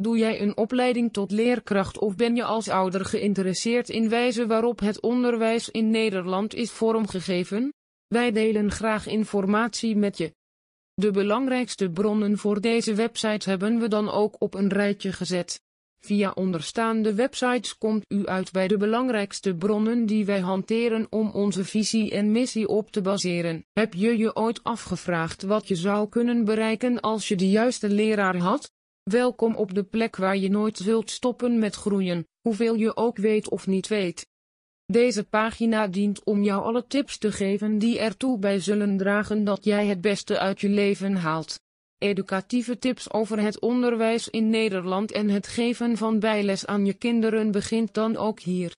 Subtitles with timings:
[0.00, 4.80] Doe jij een opleiding tot leerkracht of ben je als ouder geïnteresseerd in wijze waarop
[4.80, 7.72] het onderwijs in Nederland is vormgegeven?
[8.06, 10.34] Wij delen graag informatie met je.
[10.94, 15.60] De belangrijkste bronnen voor deze website hebben we dan ook op een rijtje gezet.
[16.04, 21.64] Via onderstaande websites komt u uit bij de belangrijkste bronnen die wij hanteren om onze
[21.64, 23.64] visie en missie op te baseren.
[23.72, 28.36] Heb je je ooit afgevraagd wat je zou kunnen bereiken als je de juiste leraar
[28.36, 28.70] had?
[29.10, 33.48] Welkom op de plek waar je nooit zult stoppen met groeien, hoeveel je ook weet
[33.48, 34.26] of niet weet.
[34.86, 39.64] Deze pagina dient om jou alle tips te geven die ertoe bij zullen dragen dat
[39.64, 41.60] jij het beste uit je leven haalt.
[41.98, 47.50] Educatieve tips over het onderwijs in Nederland en het geven van bijles aan je kinderen
[47.50, 48.68] begint dan ook hier.